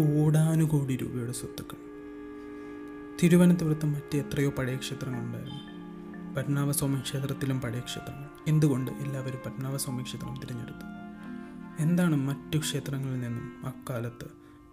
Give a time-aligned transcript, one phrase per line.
[0.00, 1.76] കോടാനുകോടി രൂപയുടെ സ്വത്തുക്കൾ.
[3.22, 5.80] തിരുവനന്തപുരത്ത് മറ്റ് എത്രയോ പഴയ ക്ഷേത്രങ്ങളുണ്ടായിരുന്നു.
[6.34, 10.86] പത്മനാഭസ്വാമി ക്ഷേത്രത്തിലും പഴയ ക്ഷേത്രങ്ങൾ എന്തുകൊണ്ട് എല്ലാവരും പത്മനാഭസ്വാമി ക്ഷേത്രം തിരഞ്ഞെടുത്തു?
[11.82, 14.26] എന്താണ് മറ്റു ക്ഷേത്രങ്ങളിൽ നിന്നും അക്കാലത്ത്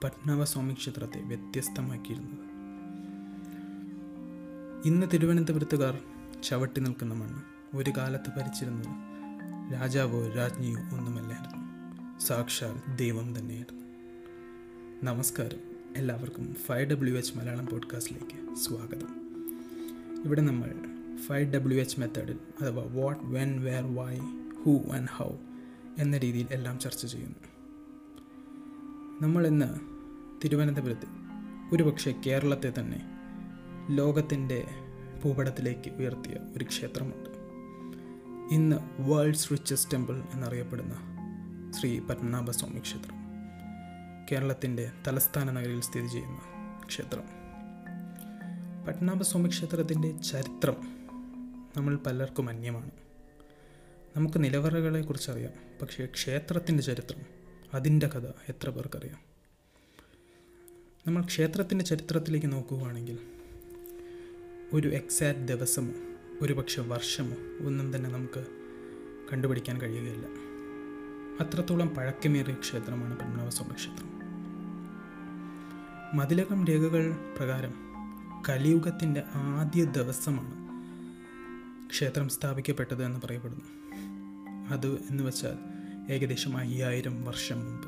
[0.04, 2.46] പത്മനാഭസ്വാമി ക്ഷേത്രത്തെ വ്യത്യസ്തമാക്കിയിരുന്നത്?
[4.88, 6.00] ഇന്ന് തിരുവനന്തപുരത്തുകാർ
[6.44, 7.42] ചവിട്ടി നിൽക്കുന്ന മണ്ണ്
[7.78, 8.88] ഒരു കാലത്ത് ഭരിച്ചിരുന്നത്
[9.74, 11.68] രാജാവോ രാജ്ഞിയോ ഒന്നുമല്ലായിരുന്നു.
[12.20, 13.87] സാക്ഷാൽ ദൈവം തന്നെയായിരുന്നു.
[15.04, 15.58] നമസ്കാരം.
[15.96, 19.08] എല്ലാവർക്കും ഫൈവ് ഡബ്ല്യു എച്ച് മലയാളം പോഡ്കാസ്റ്റിലേക്ക് സ്വാഗതം.
[20.26, 20.74] ഇവിടെ നമ്മൾ
[21.18, 24.18] ഫൈവ് ഡബ്ല്യു എച്ച് മെത്തേഡിൽ അഥവാ what when where why
[24.64, 25.30] who and how
[25.98, 27.36] എന്ന രീതിയിൽ എല്ലാം ചർച്ച ചെയ്യുന്നു.
[29.22, 29.80] നമ്മൾ ഇന്ന്
[30.44, 31.08] തിരുവനന്തപുരത്ത്
[31.74, 33.02] ഒരുപക്ഷെ കേരളത്തെ തന്നെ
[33.90, 34.68] ലോകത്തിന്റെ
[35.26, 37.30] ഭൂപടത്തിലേക്ക് ഉയർത്തിയ ഒരു ക്ഷേത്രമുണ്ട്.
[38.54, 40.96] ഇന്ന് വേൾഡ്സ് റിച്ചസ്റ്റ് ടെമ്പിൾ എന്നറിയപ്പെടുന്ന
[41.80, 43.27] ശ്രീ പത്മനാഭസ്വാമി ക്ഷേത്രം.
[44.32, 46.40] കേരളത്തിന്റെ തലസ്ഥാന നഗരിയിൽ സ്ഥിതി ചെയ്യുന്ന
[46.88, 47.24] ക്ഷേത്രം.
[48.88, 50.76] പത്മനാഭസ്വാമി ക്ഷേത്രത്തിന്റെ ചരിത്രം
[51.78, 52.92] നമ്മൾ പലർക്കും അന്യമാണ്.
[54.16, 57.20] നമുക്ക് നിലവറകളെ കുറിച്ചറിയാം പക്ഷേ ക്ഷേത്രത്തിന്റെ ചരിത്രം
[57.74, 59.18] അതിന്റെ കഥ എത്ര പേർക്കറിയാം?
[61.08, 63.20] നമ്മൾ ക്ഷേത്രത്തിന്റെ ചരിത്രത്തിലേക്ക് നോക്കുകയാണെങ്കിൽ
[64.74, 65.94] ഒരു എക്സാക്റ്റ് ദിവസമോ
[66.42, 68.46] ഒരു പക്ഷെ വർഷമോ ഒന്നും തന്നെ നമുക്ക്
[69.32, 70.26] കണ്ടുപിടിക്കാൻ കഴിയുകയില്ല.
[71.44, 74.17] അത്രത്തോളം പഴക്കമേറിയ ക്ഷേത്രമാണ് പത്മനാഭസ്വാമി ക്ഷേത്രം.
[76.14, 77.74] മതിലകം രേഖകൾ പ്രകാരം
[78.50, 80.68] കലിയുഗത്തിന്റെ ആദ്യ ദിവസമാണ്
[81.90, 83.66] ക്ഷേത്രം സ്ഥാപിക്കപ്പെട്ടത് എന്ന് പറയപ്പെടുന്നു.
[84.70, 85.56] അത് എന്ന് വെച്ചാൽ
[86.12, 87.88] ഏകദേശം അയ്യായിരം വർഷം മുമ്പ്.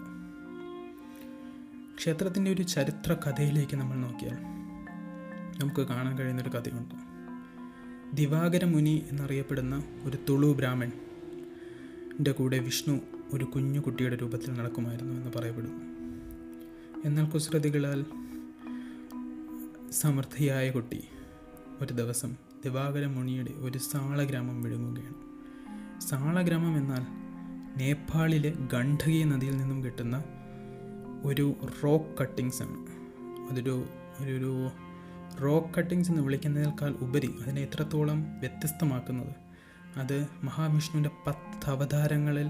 [1.97, 4.37] ക്ഷേത്രത്തിന്റെ ഒരു ചരിത്ര കഥയിലേക്ക് നമ്മൾ നോക്കിയാൽ
[5.59, 6.95] നമുക്ക് കാണാൻ കഴിയുന്നൊരു കഥയുണ്ട്.
[8.15, 12.99] ദിവാകര മുനി എന്നറിയപ്പെടുന്ന ഒരു തുളു ബ്രാഹ്മണന്റെ കൂടെ വിഷ്ണു
[13.33, 15.98] ഒരു കുഞ്ഞു കുട്ടിയുടെ രൂപത്തിൽ നടക്കുമായിരുന്നു എന്ന് പറയപ്പെടുന്നു.
[17.05, 18.05] എന്നാൽ കുസൃതികളാൽ
[19.91, 21.03] സമൃദ്ധിയായ കുട്ടി
[21.81, 25.13] ഒരു ദിവസം ദിവാകര മുനിയുടെ ഒരു സാളഗ്രാമം വിഴുങ്ങുകയാണ്.
[26.01, 27.05] സാളഗ്രാമം എന്നാൽ
[27.77, 30.23] നേപ്പാളിലെ ഗണ്ഡകി നദിയിൽ നിന്നും കിട്ടുന്ന
[31.23, 32.77] ഒരു റോക്ക് കട്ടിങ്സ് ആണ്.
[33.51, 33.85] അതൊരു
[34.19, 34.69] ഒരു
[35.41, 39.35] റോക്ക് കട്ടിങ്സ് എന്ന് വിളിക്കുന്നതിനേക്കാൾ ഉപരി അതിനെ എത്രത്തോളം വ്യത്യസ്തമാക്കുന്നത്.
[39.99, 42.47] അത് മഹാവിഷ്ണുവിന്റെ പത്ത് അവതാരങ്ങളിൽ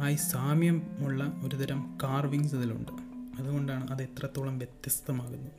[0.00, 3.05] ആയി സാമ്യമുള്ള ഒരുതരം കാർവിങ്സ് ഇതിലുണ്ട്
[3.38, 5.52] അതുകൊണ്ടാണ് അത് എത്രത്തോളം വ്യത്യസ്തമാകുന്നത്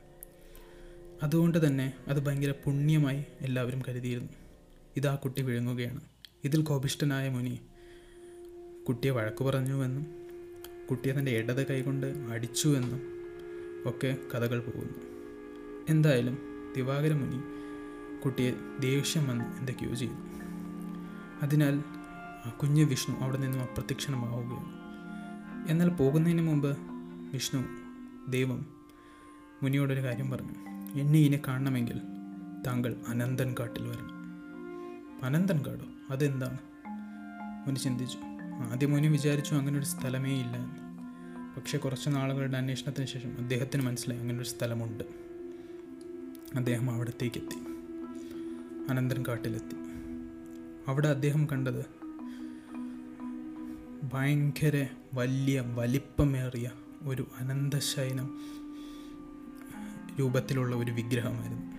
[1.24, 4.34] അതുകൊണ്ട് തന്നെ അത് ഭയങ്കര പുണ്യമായി എല്ലാവരും കരുതിയിരുന്നു.
[4.98, 6.02] ഇതാ കുട്ടി വിഴുങ്ങുകയാണ്.
[6.44, 7.60] ഇതിൽ കോപിഷ്ടനായ മുനി
[8.88, 10.06] കുട്ടിയെ വഴക്കു പറഞ്ഞുവെന്നും
[10.92, 13.02] കുട്ടിയെ തന്റെ ഇടത് കൈകൊണ്ട് അടിച്ചുവെന്നും
[13.86, 15.00] ഒക്കെ കഥകൾ പോകുന്നു.
[15.90, 16.38] എന്തായാലും
[16.76, 17.40] ദിവാകര മുനി
[18.26, 20.18] കുട്ടിയെ ദേഷ്യം വന്ന് എന്തൊക്കെയോ ചെയ്തു
[21.42, 21.76] അതിനാൽ
[22.62, 24.74] കുഞ്ഞ് വിഷ്ണു അവിടെ നിന്നും അപ്രത്യക്ഷണമാവുകയാണ്
[25.70, 26.78] എന്നാൽ പോകുന്നതിന് മുമ്പ്
[27.34, 27.66] വിഷ്ണു
[28.32, 28.66] ദൈവം
[29.64, 30.52] മുനിയോടൊരു കാര്യം പറഞ്ഞു.
[31.00, 32.02] എന്നെ ഇനി കാണണമെങ്കിൽ
[32.68, 34.12] താങ്കൾ അനന്തൻ കാട്ടിൽ വരണം.
[35.26, 36.58] അനന്തൻ കാടോ അതെന്താണ്?
[37.68, 38.18] മുനി ചിന്തിച്ചു.
[38.72, 40.76] ആദ്യം മുനി വിചാരിച്ചു അങ്ങനെ ഒരു സ്ഥലമേ ഇല്ല എന്ന്.
[41.56, 45.04] പക്ഷേ കുറച്ച് നാളുകളുടെ അന്വേഷണത്തിന് ശേഷം അദ്ദേഹത്തിന് മനസ്സിലായി അങ്ങനെ ഒരു സ്ഥലമുണ്ട്.
[46.56, 47.56] അദ്ദേഹം അവിടത്തേക്ക് എത്തി
[48.90, 49.76] അനന്തൻ കാട്ടിലെത്തി
[50.88, 51.86] അവിടെ അദ്ദേഹം കണ്ടത്
[54.14, 56.72] ഭയങ്കര വലിയ വലിപ്പമേറിയ
[57.02, 58.41] ഒരു അനന്തശയനം
[60.19, 61.78] രൂപത്തിലുള്ള ഒരു വിഗ്രഹമായിരുന്നു.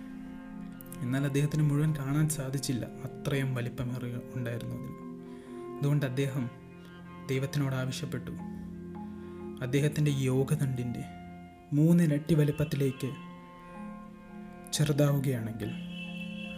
[1.01, 2.85] എന്നാൽ അദ്ദേഹത്തിന് മുഴുവൻ കാണാൻ സാധിച്ചില്ല.
[2.85, 5.09] അത്രയും വലിപ്പമേറിയ ഉണ്ടായിരുന്നു അതിന്.
[5.79, 6.49] അതുകൊണ്ട് അദ്ദേഹം
[7.29, 8.31] ദൈവത്തിനോട് ആവശ്യപ്പെട്ടു.
[9.61, 11.03] അദ്ദേഹത്തിന്റെ യോഗദണ്ഡിന്റെ
[11.73, 13.11] മൂന്നിരട്ടി വലിപ്പത്തിലേക്ക്
[14.73, 15.69] ചെറുതാവുകയാണെങ്കിൽ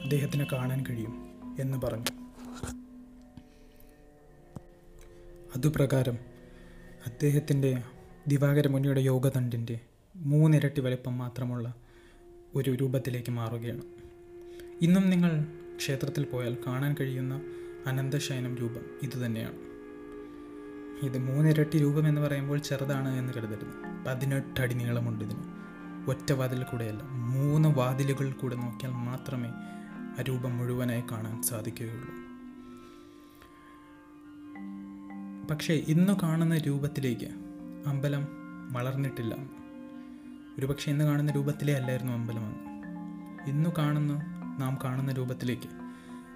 [0.03, 2.21] അദ്ദേഹത്തിന് കാണാൻ കഴിയും എന്ന് പറഞ്ഞു.
[5.55, 6.17] അതുപ്രകാരം
[7.05, 7.83] അദ്ദേഹത്തിന്റെ
[8.27, 9.79] ദിവാകര മുനിയുടെ യോഗദണ്ഡിന്റെ
[10.15, 11.73] മൂന്നിരട്ടി വലിപ്പം മാത്രമുള്ള
[12.55, 13.81] ഒരു രൂപത്തിലേക്ക് മാറുകയാണ്.
[14.81, 15.45] ഇന്നും നിങ്ങൾ
[15.77, 17.41] ക്ഷേത്രത്തിൽ പോയാൽ കാണാൻ കഴിയുന്ന
[17.85, 19.55] അനന്തശയനം രൂപം ഇതുതന്നെയാണ്
[21.05, 24.05] ഇത് മൂന്നിരട്ടി രൂപം എന്ന് പറയുമ്പോൾ ചെറുതാണ് എന്ന് കരുതരുത്.
[24.07, 25.43] പതിനെട്ടടി നീളമുണ്ട് ഇതിന്.
[26.09, 29.49] ഒറ്റ വാതിൽ കൂടെയല്ല മൂന്ന് വാതിലുകൾ കൂടെ നോക്കിയാൽ മാത്രമേ
[30.19, 32.21] ആ രൂപം മുഴുവനായി കാണാൻ സാധിക്കുകയുള്ളൂ.
[35.47, 37.40] പക്ഷേ ഇന്ന് കാണുന്ന രൂപത്തിലേക്ക്
[37.87, 38.27] അമ്പലം
[38.71, 39.35] വളർന്നിട്ടില്ല.
[40.59, 42.71] ഒരുപക്ഷെ ഇന്ന് കാണുന്ന രൂപത്തിലേ അല്ലായിരുന്നു അമ്പലം അന്ന്.
[43.49, 44.13] ഇന്നു കാണുന്ന
[44.59, 45.69] നാം കാണുന്ന രൂപത്തിലേക്ക്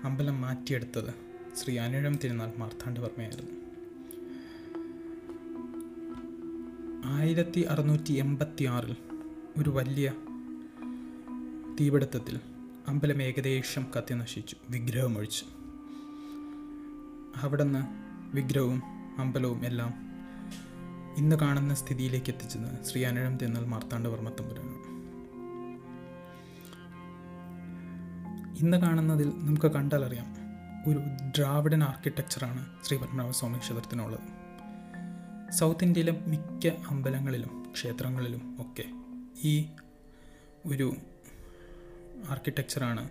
[0.06, 1.13] അമ്പലം മാറ്റിയെടുത്തത്
[1.56, 3.51] ശ്രീ അനുഴം തിരുനാൾ മാർത്താണ്ഡവർമ്മയായിരുന്നു
[7.06, 8.95] ആയിരത്തി അറുന്നൂറ്റി എൺപത്തി ആറിൽ
[9.57, 10.13] ഒരു വലിയ
[11.80, 12.39] തീപിടുത്തത്തിൽ
[12.88, 15.45] അമ്പലം ഏകദേശം കത്തി നശിച്ചു വിഗ്രഹം ഒഴിച്ച്
[17.36, 17.86] അവിടുന്ന്
[18.36, 18.81] വിഗ്രഹവും
[19.18, 20.14] അമ്പലവും എല്ലാം
[21.17, 24.95] ഇന്ന് കാണുന്ന സ്ഥിതിയിലേക്ക് എത്തിച്ചത് ശ്രീ അനുഴം തെന്നൽ മാർത്താണ്ഡവർമ്മ തമ്പുരാനാണ്
[28.59, 30.35] ഇന്ന് കാണുന്നതിൽ നമുക്ക് കണ്ടാലറിയാം
[30.89, 31.00] ഒരു
[31.38, 34.27] ദ്രാവിഡൻ ആർക്കിടെക്ചറാണ് ശ്രീ പത്മനാഭസ്വാമി ക്ഷേത്രത്തിനുള്ളത്.
[35.51, 38.85] സൗത്ത് ഇന്ത്യയിലെ മിക്ക അമ്പലങ്ങളിലും ക്ഷേത്രങ്ങളിലും ഒക്കെ
[39.44, 39.65] ഈ
[40.65, 40.95] ഒരു
[42.29, 43.09] ആർക്കിടെക്ചറാണ്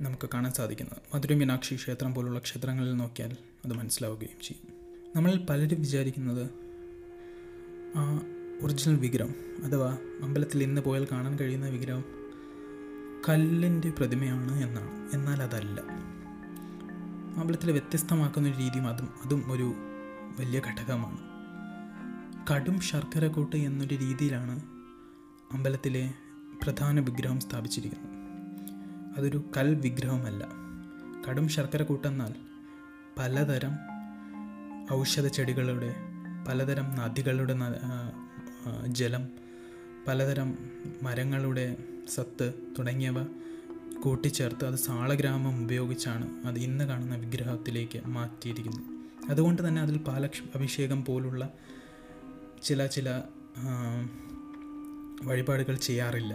[0.00, 0.98] നമുക്ക് കാണാൻ സാധിക്കുന്നത്.
[1.14, 4.76] മധുര മീനാക്ഷി ക്ഷേത്രം പോലുള്ള ക്ഷേത്രങ്ങളിൽ നോക്കിയാൽ അത് മനസ്സിലാവുകയും ചെയ്യും.
[5.16, 6.65] നമ്മൾ പലരും വിചാരിക്കുന്നത്
[7.94, 8.20] ആ
[8.62, 9.34] ഒറിജിനൽ വിഗ്രഹം
[9.64, 12.04] അഥവാ അമ്പലത്തിൽ ഇന്ന് പോയാൽ കാണാൻ കഴിയുന്ന വിഗ്രഹം
[13.28, 15.10] കല്ലിന്റെ പ്രതിമയാണ് എന്നാണ്.
[15.14, 15.80] എന്നാൽ അതല്ല.
[17.40, 19.74] അമ്പലത്തിൽ വ്യത്യസ്തമാക്കുന്ന ഒരു രീതിയും അതും അതും ഒരു
[20.40, 21.18] വലിയ ഘടകമാണ്.
[22.54, 24.60] കടും ശർക്കര കൂട്ട് എന്നൊരു രീതിയിലാണ്
[25.52, 26.14] അമ്പലത്തിലെ
[26.62, 28.16] പ്രധാന വിഗ്രഹം സ്ഥാപിച്ചിരിക്കുന്നത്.
[29.18, 30.48] അതൊരു കൽ വിഗ്രഹമല്ല.
[31.28, 32.34] കടും ശർക്കര കൂട്ടെന്നാൽ
[33.18, 33.72] പലതരം
[34.92, 36.05] ഔഷധ ചെടികളുടെ
[36.48, 37.54] പലതരം നദികളുടെ
[38.86, 39.28] ജലം
[40.08, 40.58] പലതരം
[41.02, 41.76] മരങ്ങളുടെ
[42.14, 43.18] സത്ത് തുടങ്ങിയവ
[44.02, 48.84] കൂട്ടിച്ചേർത്ത് അത് സാളഗ്രാമം ഉപയോഗിച്ചാണ് അത് ഇന്ന് കാണുന്ന വിഗ്രഹത്തിലേക്ക് മാറ്റിയിരിക്കുന്നത്.
[49.30, 51.50] അതുകൊണ്ട് തന്നെ അതിൽ പാലക്ഷ അഭിഷേകം പോലുള്ള
[52.62, 53.22] ചില ചില
[55.22, 56.34] വഴിപാടുകൾ ചെയ്യാറില്ല.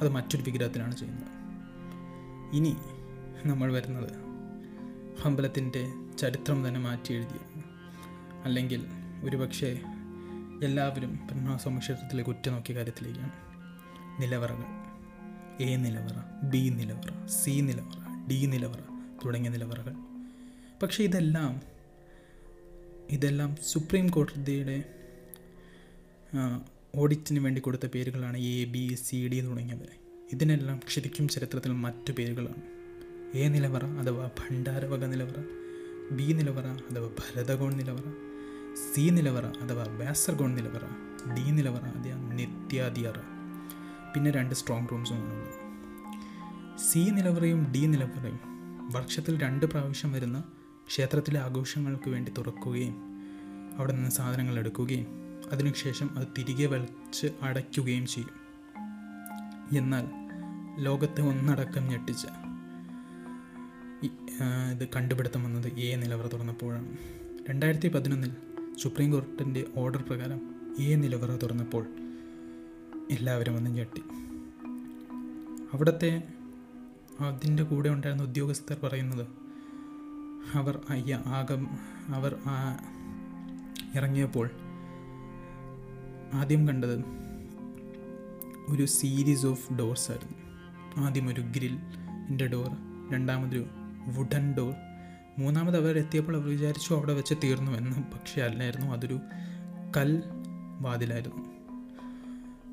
[0.00, 1.30] അത് മറ്റൊരു വിഗ്രഹത്തിലാണ് ചെയ്യുന്നത്.
[2.56, 2.76] ഇനി
[3.48, 4.12] നമ്മൾ വരുന്നത്
[5.24, 5.82] അമ്പലത്തിന്റെ
[6.18, 7.40] ചരിത്രം തന്നെ മാറ്റി എഴുതിയ
[8.44, 8.82] അല്ലെങ്കിൽ
[9.24, 9.80] ഒരുപക്ഷെ
[10.62, 13.32] എല്ലാവരും പത്മനാഭസ്വാമി കുറ്റം ഉറ്റുനോക്കിയ കാര്യത്തിലേക്കാണ്
[14.20, 14.64] നിലവറകൾ.
[15.62, 18.78] എ നിലവറ ബി നിലവറ സി നിലവറ ഡി നിലവറ
[19.24, 19.94] തുടങ്ങിയ നിലവറകൾ.
[20.82, 21.62] പക്ഷേ ഇതെല്ലാം
[23.10, 24.84] ഇതെല്ലാം സുപ്രീം കോടതിയുടെ
[26.94, 29.78] ഓഡിറ്റിന് വേണ്ടി കൊടുത്ത പേരുകളാണ് എ ബി സി ഡി തുടങ്ങിയവ
[30.32, 32.62] ഇതിനെല്ലാം ശരിക്കും ചരിത്രത്തിൽ മറ്റു പേരുകളാണ്.
[33.34, 35.40] എ നിലവറ അഥവാ ഭണ്ഡാരവക നിലവറ
[36.12, 38.27] ബി നിലവറ അഥവാ ഭരതകോൺ നിലവറ
[38.78, 40.84] സി നിലവറ അഥവാ വ്യാസർഗോൺ നിലവറ
[41.34, 43.18] ഡി നിലവറ അഥവാ നിത്യാദിയറ
[44.14, 45.54] പിന്നെ രണ്ട് സ്ട്രോങ് റൂംസും ആണുള്ളത്.
[46.78, 48.40] സി നിലവറയും ഡി നിലവറയും
[48.94, 50.38] വർഷത്തിൽ രണ്ട് പ്രാവശ്യം വരുന്ന
[50.88, 52.96] ക്ഷേത്രത്തിലെ ആഘോഷങ്ങൾക്ക് വേണ്ടി തുറക്കുകയും
[53.78, 55.06] അവിടെ നിന്ന് സാധനങ്ങൾ എടുക്കുകയും
[55.52, 58.34] അതിനുശേഷം അത് തിരികെ വലിച്ച് അടയ്ക്കുകയും ചെയ്യും.
[59.76, 60.04] എന്നാൽ
[60.82, 62.26] ലോകത്തെ ഒന്നടക്കം ഞെട്ടിച്ച
[64.72, 66.90] ഇത് കണ്ടുപിടുത്തം വന്നത് എ നിലവറ തുറന്നപ്പോഴാണ്.
[67.48, 68.32] രണ്ടായിരത്തി പതിനൊന്നിൽ
[68.82, 70.40] സുപ്രീം കോർട്ടിന്റെ ഓർഡർ പ്രകാരം
[70.78, 71.84] ഈ നിലവറ തുറന്നപ്പോൾ
[73.10, 74.02] എല്ലാവരും ഒന്ന് ഞെട്ടി.
[75.72, 76.22] അവിടുത്തെ
[77.20, 79.24] അതിന്റെ കൂടെ ഉണ്ടായിരുന്ന ഉദ്യോഗസ്ഥർ പറയുന്നത്
[80.54, 81.62] അവർ അയ്യ ആകം
[82.08, 82.36] അവർ
[83.94, 84.50] ഇറങ്ങിയപ്പോൾ
[86.34, 86.96] ആദ്യം കണ്ടത്
[88.68, 90.38] ഒരു സീരീസ് ഓഫ് ഡോർസ് ആയിരുന്നു.
[91.06, 92.70] ആദ്യം ഒരു ഗ്രില്ലിന്റെ ഡോർ
[93.12, 93.66] രണ്ടാമതൊരു
[94.08, 94.74] വുഡൻ ഡോർ
[95.38, 99.18] മൂന്നാമത് അവർ എത്തിയപ്പോൾ അവർ വിചാരിച്ചു അവിടെ വെച്ച് തീർന്നു എന്ന് പക്ഷേ അല്ലായിരുന്നു അതൊരു
[99.96, 100.22] കൽ
[100.80, 101.58] വാതിലായിരുന്നു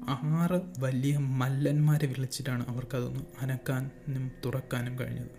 [0.07, 5.29] ആറ് വലിയ മല്ലന്മാരെ വിളിച്ചിട്ടാണ് അവർക്കതൊന്ന് അനക്കാനും തുറക്കാനും കഴിഞ്ഞത്.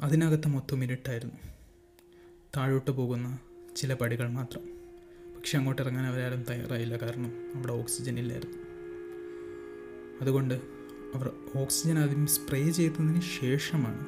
[0.00, 1.34] അതിനകത്ത് മൊത്തം ഇരുട്ടായിരുന്നു.
[2.56, 3.38] താഴോട്ട് പോകുന്ന
[3.76, 4.62] ചില പടികൾ മാത്രം.
[5.36, 6.96] പക്ഷെ അങ്ങോട്ട് ഇറങ്ങാൻ അവരാരും തയ്യാറായില്ല.
[6.96, 8.58] കാരണം അവിടെ ഓക്സിജൻ ഇല്ലായിരുന്നു.
[10.20, 10.54] അതുകൊണ്ട്
[11.14, 14.06] അവർ ഓക്സിജൻ ആദ്യം സ്പ്രേ ചെയ്തതിന് ശേഷമാണ്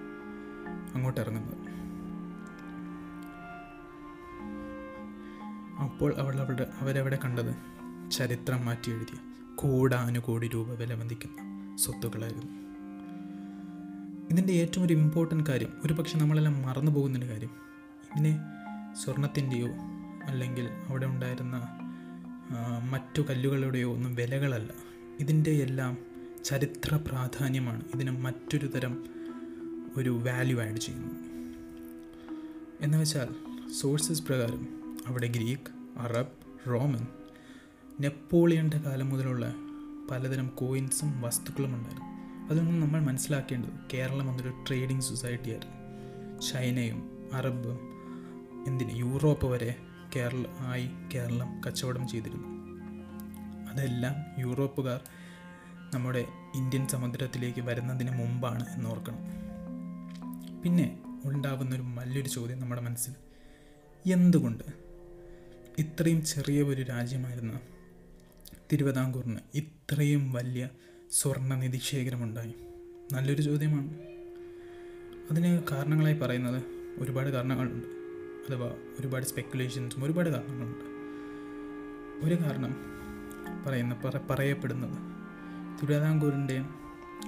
[0.94, 1.63] അങ്ങോട്ട് ഇറങ്ങുന്നത്.
[5.94, 7.50] അപ്പോൾ അവൾ അവളുടെ അവരവിടെ കണ്ടത്?
[8.10, 9.18] ചരിത്രം മാറ്റി എഴുതിയ
[9.54, 12.46] കോടാനുകോടി രൂപ വില വന്ധിക്കുന്ന സ്വത്തുക്കളായിരുന്നു.
[14.30, 17.50] ഇതിന്റെ ഏറ്റവും ഒരു ഇമ്പോർട്ടന്റ് കാര്യം ഒരു പക്ഷെ നമ്മളെല്ലാം മറന്നു പോകുന്നൊരു കാര്യം
[18.12, 18.40] ഇതിനെ
[19.04, 19.68] സ്വർണത്തിന്റെയോ
[20.24, 21.62] അല്ലെങ്കിൽ അവിടെ ഉണ്ടായിരുന്ന
[22.90, 24.72] മറ്റു കല്ലുകളുടെയോ ഒന്നും വിലകളല്ല.
[25.20, 25.98] ഇതിന്റെ എല്ലാം
[26.44, 27.84] ചരിത്ര പ്രാധാന്യമാണ്.
[27.94, 29.04] ഇതിന് മറ്റൊരു തരം
[29.96, 31.16] ഒരു വാല്യൂ ആഡ് ചെയ്യുന്നത്
[32.80, 33.28] എന്ന് വെച്ചാൽ
[33.80, 34.68] സോഴ്സസ് പ്രകാരം
[35.06, 37.06] അവിടെ ഗ്രീക്ക് അറബ് റോമൻ
[38.00, 39.54] നെപ്പോളിയന്റെ കാലം മുതലുള്ള
[40.10, 42.14] പലതരം കോയിൻസും വസ്തുക്കളും ഉണ്ടായിരുന്നു.
[42.50, 46.40] അതൊന്നും നമ്മൾ മനസ്സിലാക്കേണ്ടത് കേരളം എന്നൊരു ട്രേഡിംഗ് സൊസൈറ്റി ആയിരുന്നു.
[46.40, 47.78] ചൈനയും അറബും
[48.66, 49.76] എന്തിന് യൂറോപ്പ് വരെ
[50.16, 52.48] കേരള ആയി കേരളം കച്ചവടം ചെയ്തിരുന്നു.
[53.70, 55.00] അതെല്ലാം യൂറോപ്പുകാർ
[55.94, 59.18] നമ്മുടെ ഇന്ത്യൻ സമുദ്രത്തിലേക്ക് വരുന്നതിന് മുമ്പാണ് എന്ന് ഓർക്കണം.
[60.62, 63.14] പിന്നെ ഉണ്ടാവുന്നൊരു വലിയൊരു ചോദ്യം നമ്മുടെ മനസ്സിൽ
[64.12, 64.83] എന്തുകൊണ്ട്
[65.78, 67.60] ഇത്രയും ചെറിയ ഒരു രാജ്യമായിരുന്ന
[68.72, 70.68] തിരുവിതാംകൂറിന് ഇത്രയും വലിയ
[71.10, 72.54] സ്വർണ നിധിശേഖരമുണ്ടായി
[73.12, 73.94] നല്ലൊരു ചോദ്യമാണ്.
[75.30, 76.62] അതിന് കാരണങ്ങളായി പറയുന്നത്
[76.98, 77.86] ഒരുപാട് കാരണങ്ങളുണ്ട്.
[78.48, 80.84] അഥവാ ഒരുപാട് സ്പെക്കുലേഷൻസും ഒരുപാട് കാരണങ്ങളുണ്ട്.
[82.26, 82.76] ഒരു കാരണം
[83.66, 84.98] പറയുന്ന പറ പറയപ്പെടുന്നത്
[85.82, 86.64] തിരുവിതാംകൂറിന്റെ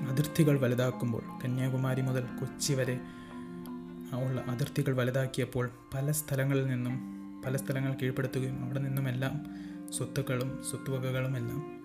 [0.01, 3.01] അതിർത്തികൾ വലുതാക്കുമ്പോൾ കന്യാകുമാരി മുതൽ കൊച്ചി വരെ
[4.13, 7.16] ഉള്ള അതിർത്തികൾ വലുതാക്കിയപ്പോൾ പല സ്ഥലങ്ങളിൽ നിന്നും
[7.47, 9.47] പല സ്ഥലങ്ങൾ കീഴ്പ്പെടുത്തുകയും അവിടെ നിന്നുമെല്ലാം
[9.93, 11.85] സ്വത്തുക്കളും സ്വത്തുവകകളും എല്ലാം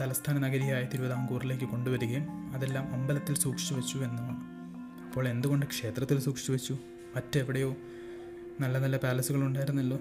[0.00, 4.54] തലസ്ഥാന നഗരിയായ തിരുവിതാംകൂറിലേക്ക് കൊണ്ടുവരികയും അതെല്ലാം അമ്പലത്തിൽ സൂക്ഷിച്ചു വെച്ചു എന്നുമാണ്
[5.06, 6.78] അപ്പോൾ എന്തുകൊണ്ട് ക്ഷേത്രത്തിൽ സൂക്ഷിച്ചു വെച്ചു?
[7.16, 7.76] മറ്റെവിടെയോ
[8.60, 10.00] നല്ല നല്ല പാലസുകൾ ഉണ്ടായിരുന്നല്ലോ.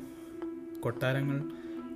[0.80, 1.52] കൊട്ടാരങ്ങൾ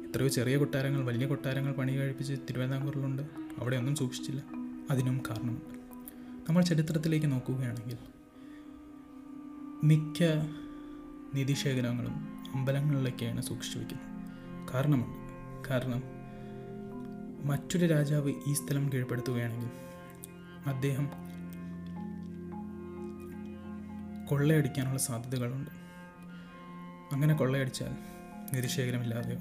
[0.06, 3.22] എത്രയോ ചെറിയ കൊട്ടാരങ്ങൾ വലിയ കൊട്ടാരങ്ങൾ പണി കഴിപ്പിച്ച് തിരുവിതാംകൂറിലുണ്ട്.
[3.58, 4.44] അവിടെയൊന്നും സൂക്ഷിച്ചില്ല.
[4.92, 5.78] അതിനും കാരണമുണ്ട്
[6.50, 7.98] നമ്മൾ ചരിത്രത്തിലേക്ക് നോക്കുകയാണെങ്കിൽ
[9.84, 10.24] മിക്ക
[11.34, 15.18] നിധിശേഖരങ്ങളും അമ്പലങ്ങളിലേക്കാണ് സൂക്ഷിച്ചു വയ്ക്കുന്നത് കാരണമുണ്ട്.
[15.70, 16.04] കാരണം
[17.48, 19.70] മറ്റൊരു രാജാവ് ഈ സ്ഥലം കീഴ്പ്പെടുത്തുകയാണെങ്കിൽ
[20.66, 21.10] അദ്ദേഹം
[24.28, 25.72] കൊള്ളയടിക്കാനുള്ള സാധ്യതകളുണ്ട്.
[27.12, 27.92] അങ്ങനെ കൊള്ളയടിച്ചാൽ
[28.54, 29.38] നിധിശേഖരമില്ലാതെയോ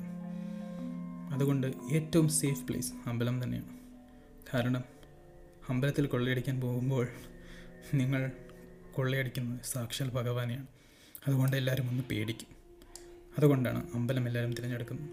[1.34, 3.68] അതുകൊണ്ട് ഏറ്റവും സേഫ് പ്ലേസ് അമ്പലം തന്നെയാണ്.
[4.54, 4.84] കാരണം
[5.68, 7.08] അമ്പലത്തിൽ കൊള്ളയടിക്കാൻ പോകുമ്പോൾ
[7.94, 8.32] നിങ്ങൾ
[8.94, 10.66] കൊള്ളയടിക്കുന്നത് സാക്ഷാൽ ഭഗവാനെയാണ്.
[11.26, 12.55] അതുകൊണ്ട് എല്ലാവരും ഒന്ന് പേടിക്കും.
[13.38, 15.08] അതുകൊണ്ടാണ് അമ്പലം എല്ലാവരും തിരഞ്ഞെടുക്കുന്നത്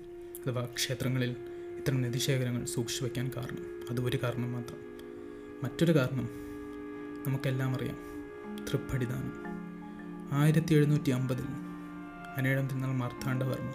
[0.47, 1.35] അഥവാ ക്ഷേത്രങ്ങളിൽ
[1.77, 3.87] ഇത്തരം നിധിശേഖരങ്ങൾ സൂക്ഷിച്ചു വയ്ക്കാൻ കാരണം.
[3.89, 4.77] അത് ഒരു കാരണം മാത്രം.
[5.63, 6.29] മറ്റൊരു കാരണം
[7.27, 7.97] നമുക്കെല്ലാം അറിയാം.
[8.65, 9.33] തൃപ്പടിദാനം.
[10.31, 11.45] ആയിരത്തി എഴുന്നൂറ്റി അമ്പതിൽ
[12.37, 13.71] അനേഴം തിരുനാൾ മാർത്താണ്ഡവർമ്മ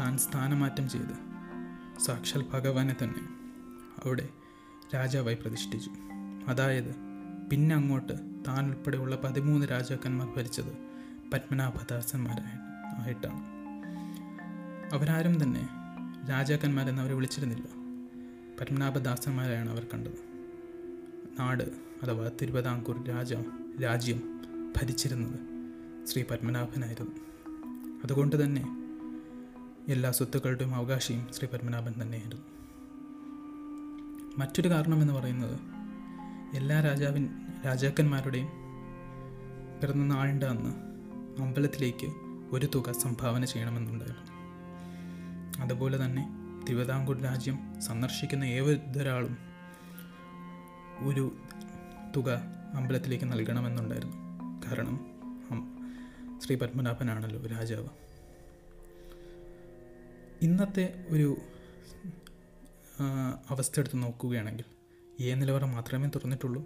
[0.00, 1.32] താൻ സ്ഥാനമാറ്റം ചെയ്ത്
[2.00, 3.28] സാക്ഷാൽ ഭഗവാനെ തന്നെ
[4.04, 4.28] അവിടെ
[4.94, 5.90] രാജാവായി പ്രതിഷ്ഠിച്ചു.
[6.48, 6.94] അതായത്
[7.50, 8.12] പിന്നെ അങ്ങോട്ട്
[8.48, 10.72] താൻ ഉൾപ്പെടെയുള്ള പതിമൂന്ന് രാജാക്കന്മാർ ഭരിച്ചത്
[11.32, 13.51] പത്മനാഭദാസന്മാരായി ആയിട്ടാണ്.
[14.92, 15.68] അവരാരും തന്നെ
[16.30, 17.64] രാജാക്കന്മാരെന്ന് അവരെ വിളിച്ചിരുന്നില്ല.
[18.60, 20.18] പത്മനാഭദാസന്മാരെയാണ് അവർ കണ്ടത്.
[21.40, 21.64] നാട്
[22.02, 23.34] അഥവാ തിരുവിതാംകൂർ രാജ
[23.82, 24.40] രാജ്യം
[24.76, 25.40] ഭരിച്ചിരുന്നത്
[26.06, 27.12] ശ്രീ പത്മനാഭനായിരുന്നു.
[28.04, 28.62] അതുകൊണ്ട് തന്നെ
[29.88, 32.44] എല്ലാ സ്വത്തുക്കളുടെയും അവകാശിയും ശ്രീ പത്മനാഭൻ തന്നെയായിരുന്നു.
[34.38, 35.58] മറ്റൊരു കാരണമെന്ന് പറയുന്നത്
[36.56, 37.28] എല്ലാ രാജാവിൻ
[37.66, 38.48] രാജാക്കന്മാരുടെയും
[39.80, 40.70] പിറന്ന നാളിന്റെ അന്ന്
[41.42, 42.12] അമ്പലത്തിലേക്ക്
[42.52, 44.31] ഒരു തുക സംഭാവന ചെയ്യണമെന്നുണ്ടായിരുന്നു.
[45.62, 46.24] അതുപോലെ തന്നെ
[46.68, 49.36] തിരുവിതാംകൂർ രാജ്യം സന്ദർശിക്കുന്ന ഏതൊരാളും
[51.08, 51.36] ഒരു
[52.16, 52.28] തുക
[52.74, 54.16] അമ്പലത്തിലേക്ക് നൽകണമെന്നുണ്ടായിരുന്നു.
[54.66, 54.96] കാരണം
[56.44, 57.88] ശ്രീ പത്മനാഭനാണല്ലോ രാജാവ്.
[60.42, 61.36] ഇന്നത്തെ ഒരു
[63.50, 64.64] അവസ്ഥ എടുത്ത് നോക്കുകയാണെങ്കിൽ
[65.20, 66.62] ഏ നിലവറ മാത്രമേ തുറന്നിട്ടുള്ളൂ.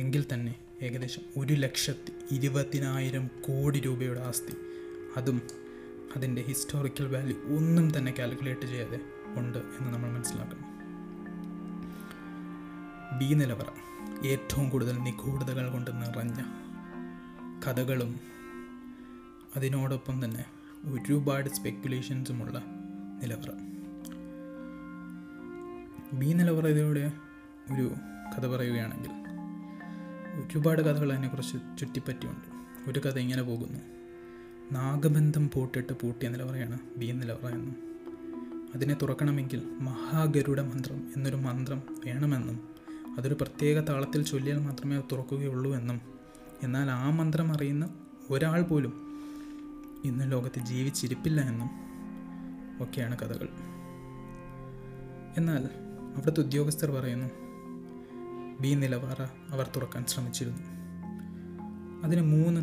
[0.00, 4.54] എങ്കിൽ തന്നെ ഏകദേശം ഒരു ലക്ഷത്തി ഇരുപതിനായിരം കോടി രൂപയുടെ ആസ്തി.
[5.16, 5.42] അതും
[6.16, 9.00] അതിന്റെ ഹിസ്റ്റോറിക്കൽ വാല്യൂ ഒന്നും തന്നെ കാൽക്കുലേറ്റ് ചെയ്യാതെ
[9.36, 10.74] ഉണ്ട് എന്ന് നമ്മൾ മനസ്സിലാക്കണം.
[13.18, 13.64] ബി നിലവറ.
[14.26, 16.42] ഏറ്റവും കൂടുതൽ നിഗൂഢതകൾ കൊണ്ട് നിറഞ്ഞ
[17.66, 18.20] കഥകളും
[19.56, 20.44] അതിനോടൊപ്പം തന്നെ
[20.84, 22.62] ഒരുപാട് സ്പെക്കുലേഷൻസുമുള്ള
[23.22, 23.50] നിലവറ.
[26.12, 27.12] ബി നിലവറയുടെ
[27.74, 27.94] ഒരു
[28.36, 29.10] കഥ പറയുകയാണെങ്കിൽ
[30.46, 32.64] ഒരുപാട് കഥകൾ അതിനെക്കുറിച്ച് ചുറ്റിപ്പറ്റിയുണ്ട്.
[32.90, 33.93] ഒരു കഥ ഇങ്ങനെ പോകുന്നു.
[34.72, 37.76] നാഗബന്ധം പൂട്ടിട്ട് പൂട്ടിയ നിലവറയാണ് ബി നിലവറ എന്നും
[38.74, 42.68] അതിനെ തുറക്കണമെങ്കിൽ മഹാഗരുഡ മന്ത്രം എന്നൊരു മന്ത്രം വേണമെന്നും
[43.18, 46.00] അതൊരു പ്രത്യേക താളത്തിൽ ചൊല്ലിയാൽ മാത്രമേ തുറക്കുകയുള്ളൂ എന്നും.
[46.62, 47.94] എന്നാൽ ആ മന്ത്രം അറിയുന്ന
[48.30, 49.20] ഒരാൾ പോലും
[50.04, 51.68] ഇന്ന് ലോകത്ത് ജീവിച്ചിരിപ്പില്ല എന്നും
[52.82, 53.48] ഒക്കെയാണ് കഥകൾ.
[55.36, 55.68] എന്നാൽ
[56.16, 57.28] അവിടുത്തെ ഉദ്യോഗസ്ഥർ പറയുന്നു
[58.60, 60.62] ബി നിലവാറ അവർ തുറക്കാൻ ശ്രമിച്ചിരുന്നു.
[62.04, 62.60] അതിന് മൂന്ന്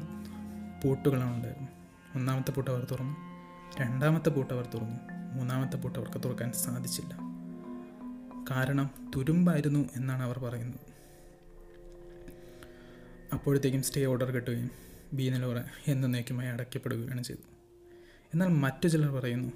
[0.83, 1.70] പൂട്ടുകളാണ് ഉണ്ടായിരുന്നത്
[2.15, 3.15] ഒന്നാമത്തെ പൂട്ട് അവർ തുറന്നു.
[3.81, 4.99] രണ്ടാമത്തെ പൂട്ട് അവർ തുറന്നു.
[5.33, 7.13] മൂന്നാമത്തെ പൂട്ട് അവർക്ക് തുറക്കാൻ സാധിച്ചില്ല.
[8.51, 10.91] കാരണം തുരുമ്പായിരുന്നു എന്നാണ് അവർ പറയുന്നത്.
[13.33, 14.71] അപ്പോഴത്തേക്കും സ്റ്റേ ഓർഡർ കിട്ടുകയും
[15.13, 17.41] ബി നിലവറ എന്നേക്കുമായി അടയ്ക്കപ്പെടുകയാണ് ചെയ്തു
[18.33, 19.51] എന്നാൽ മറ്റു ചിലർ പറയുന്നു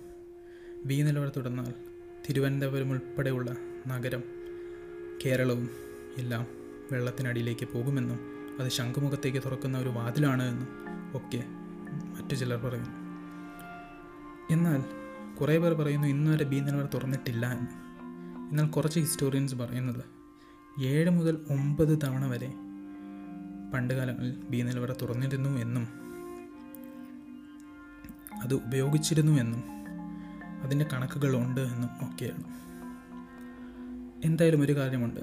[0.85, 1.74] ബി നിലവറ തുടർന്നാൽ
[2.29, 3.55] തിരുവനന്തപുരം ഉൾപ്പെടെയുള്ള
[3.88, 4.24] നഗരം
[5.25, 5.69] കേരളവും
[6.17, 6.47] എല്ലാം
[6.91, 8.19] വെള്ളത്തിനടിയിലേക്ക് പോകുമെന്നും
[8.59, 10.67] അത് ശംഖുമുഖത്തേക്ക് തുറക്കുന്ന ഒരു വാതിലാണ് എന്നും
[11.17, 11.43] ഒക്കെ
[12.25, 12.89] മറ്റു ചിലർ പറയുന്നു
[14.53, 14.82] എന്നാൽ
[15.36, 17.67] കുറേ പേർ പറയുന്നു ഇന്നുവരെ ബി നിലവാരം തുറന്നിട്ടില്ല എന്ന്.
[18.50, 20.03] എന്നാൽ കുറച്ച് ഹിസ്റ്റോറിയൻസ് പറയുന്നത്
[20.82, 22.48] ഏഴ് മുതൽ ഒമ്പത് തവണ വരെ
[23.74, 25.88] പണ്ട് കാലങ്ങളിൽ ബി നിലവറ തുറന്നിരുന്നു എന്നും
[28.41, 29.63] അത് ഉപയോഗിച്ചിരുന്നു എന്നും
[30.63, 32.44] അതിന്റെ കണക്കുകളുണ്ട് എന്നും ഒക്കെയാണ്.
[34.25, 35.22] എന്തായാലും ഒരു കാര്യമുണ്ട്.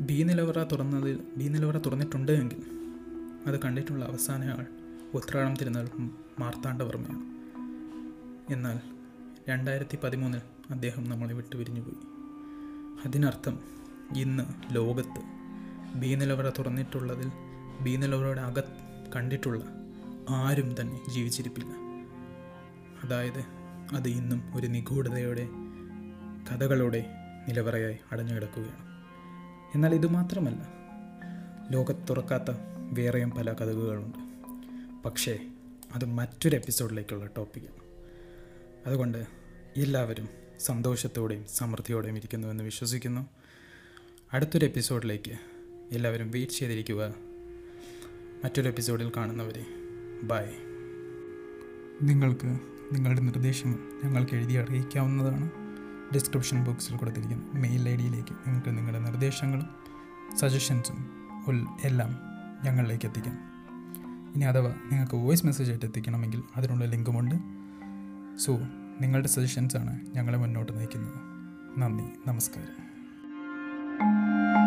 [0.00, 2.62] ബി നിലവറ തുറന്നത് ബി നിലവറ തുറന്നിട്ടുണ്ട് എങ്കിൽ
[3.46, 4.83] അത് കണ്ടിട്ടുള്ള അവസാന ആൾ
[5.14, 5.88] ഉത്രാടം തിരുനാൾ
[6.38, 7.34] മാർത്താണ്ഡവർമ്മയാണ്.
[8.52, 8.80] എന്നാൽ
[9.48, 10.40] രണ്ടായിരത്തി പതിമൂന്നിൽ
[10.70, 11.96] അദ്ദേഹം നമ്മളെ വിട്ടുപിരിഞ്ഞുപോയി
[13.08, 13.60] അതിനർത്ഥം
[14.16, 15.20] ഇന്ന് ലോകത്ത്
[15.94, 16.14] ബി
[16.58, 17.32] തുറന്നിട്ടുള്ളതിൽ
[17.80, 17.90] ബി
[18.40, 19.64] അകത്ത് കണ്ടിട്ടുള്ള
[20.30, 21.70] ആരും തന്നെ ജീവിച്ചിരിപ്പില്ല.
[23.04, 23.44] അതായത്
[23.94, 25.48] അത് ഇന്നും ഒരു നിഗൂഢതയോടെ
[26.52, 27.06] കഥകളുടെ
[27.48, 29.04] നിലവറയായി അടഞ്ഞു കിടക്കുകയാണ്
[29.74, 30.68] എന്നാൽ ഇതുമാത്രമല്ല.
[31.70, 34.23] ലോകത്ത് തുറക്കാത്ത വേറെയും പല കഥകളുണ്ട്.
[35.04, 35.46] പക്ഷേ
[35.94, 37.84] അത് മറ്റൊരു എപ്പിസോഡിലേക്കുള്ള ടോപ്പിക്കാണ്
[38.86, 39.26] അതുകൊണ്ട്
[39.76, 40.28] എല്ലാവരും
[40.60, 43.26] സന്തോഷത്തോടെയും സമൃദ്ധിയോടെയും ഇരിക്കുന്നുവെന്ന് വിശ്വസിക്കുന്നു.
[44.32, 45.38] അടുത്തൊരു എപ്പിസോഡിലേക്ക്
[45.92, 47.14] എല്ലാവരും വെയിറ്റ് ചെയ്തിരിക്കുക.
[48.44, 49.66] മറ്റൊരു എപ്പിസോഡിൽ കാണുന്നവരെ
[50.22, 50.44] ബൈ.
[52.02, 52.58] നിങ്ങൾക്ക്
[52.92, 55.50] നിങ്ങളുടെ നിർദ്ദേശങ്ങൾ ഞങ്ങൾക്ക് എഴുതി അറിയിക്കാവുന്നതാണ്.
[56.14, 59.66] ഡിസ്ക്രിപ്ഷൻ ബോക്സിൽ കൊടുത്തിരിക്കുന്ന മെയിൽ ഐ ഡിയിലേക്ക് നിങ്ങൾക്ക് നിങ്ങളുടെ നിർദ്ദേശങ്ങളും
[60.38, 60.98] സജഷൻസും
[61.84, 62.16] എല്ലാം
[62.64, 63.53] ഞങ്ങളിലേക്ക് എത്തിക്കാം.
[64.34, 67.34] ഇനി അഥവാ നിങ്ങൾക്ക് വോയിസ് മെസ്സേജ് ആയിട്ട് എത്തിക്കണമെങ്കിൽ അതിനുള്ള ലിങ്കുമുണ്ട്
[68.38, 68.58] സോ
[69.00, 71.20] നിങ്ങളുടെ സജഷൻസാണ് ഞങ്ങളെ മുന്നോട്ട് നയിക്കുന്നത്.
[71.80, 72.04] നന്ദി.
[72.26, 74.63] നമസ്കാരം.